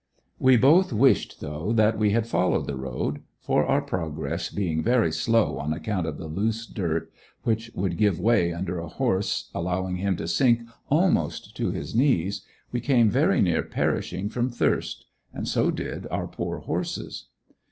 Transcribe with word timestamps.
We 0.39 0.57
both 0.57 0.91
wished 0.91 1.41
though, 1.41 1.73
that 1.73 1.95
we 1.95 2.09
had 2.09 2.25
followed 2.25 2.65
the 2.65 2.75
road, 2.75 3.19
for, 3.39 3.63
our 3.67 3.83
progress 3.83 4.49
being 4.49 4.81
very 4.81 5.11
slow 5.11 5.59
on 5.59 5.73
account 5.73 6.07
of 6.07 6.17
the 6.17 6.25
loose 6.25 6.65
dirt 6.65 7.13
which 7.43 7.69
would 7.75 7.97
give 7.99 8.17
away 8.17 8.51
under 8.51 8.79
a 8.79 8.87
horse, 8.87 9.51
allowing 9.53 9.97
him 9.97 10.15
to 10.17 10.27
sink 10.27 10.61
almost 10.89 11.55
to 11.57 11.69
his 11.69 11.93
knees, 11.93 12.43
we 12.71 12.79
came 12.79 13.11
very 13.11 13.41
near 13.43 13.61
perishing 13.61 14.27
from 14.27 14.49
thirst; 14.49 15.05
and 15.35 15.47
so 15.47 15.69
did 15.69 16.07
our 16.09 16.25
poor 16.27 16.57
horses. 16.61 17.27